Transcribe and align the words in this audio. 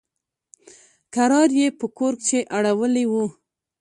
کرار 1.13 1.49
يې 1.59 1.67
په 1.79 1.85
کور 1.97 2.13
کښې 2.23 2.39
اړولي 2.57 3.05
وو. 3.11 3.25